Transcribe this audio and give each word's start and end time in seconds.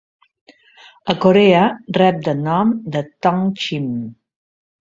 A 1.13 1.15
Corea 1.25 1.59
rep 1.99 2.19
de 2.29 2.35
nom 2.39 2.75
de 2.97 3.05
ttongchim. 3.11 3.89